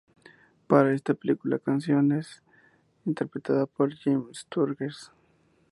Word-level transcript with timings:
Para 0.65 0.93
esta 0.95 1.13
película, 1.13 1.57
la 1.57 1.63
canción 1.63 2.11
es 2.13 2.41
interpretada 3.05 3.67
por: 3.67 3.93
Jim 3.93 4.33
Sturgess. 4.33 5.11